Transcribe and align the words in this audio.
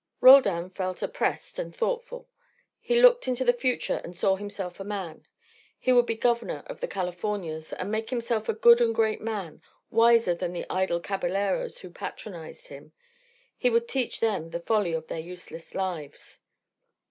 Roldan 0.19 0.71
felt 0.71 1.03
oppressed 1.03 1.59
and 1.59 1.75
thoughtful. 1.75 2.27
He 2.79 2.99
looked 2.99 3.27
into 3.27 3.45
the 3.45 3.53
future 3.53 4.01
and 4.03 4.15
saw 4.15 4.35
himself 4.35 4.79
a 4.79 4.83
man. 4.83 5.27
He 5.77 5.93
would 5.93 6.07
be 6.07 6.15
governor 6.15 6.63
of 6.65 6.79
the 6.79 6.87
Californias, 6.87 7.71
and 7.71 7.91
make 7.91 8.09
himself 8.09 8.49
a 8.49 8.53
good 8.55 8.81
and 8.81 8.95
great 8.95 9.21
man, 9.21 9.61
wiser 9.91 10.33
than 10.33 10.53
the 10.53 10.65
idle 10.71 11.01
caballeros 11.01 11.77
who 11.81 11.91
patronised 11.91 12.69
him; 12.69 12.93
he 13.55 13.69
would 13.69 13.87
teach 13.87 14.21
them 14.21 14.49
the 14.49 14.59
folly 14.61 14.93
of 14.93 15.05
their 15.05 15.19
useless 15.19 15.75
lives. 15.75 16.41